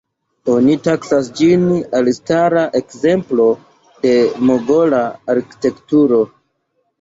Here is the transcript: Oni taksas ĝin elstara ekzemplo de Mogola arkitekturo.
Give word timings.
Oni 0.51 0.75
taksas 0.85 1.27
ĝin 1.39 1.65
elstara 1.99 2.63
ekzemplo 2.79 3.45
de 4.07 4.15
Mogola 4.49 5.03
arkitekturo. 5.35 6.23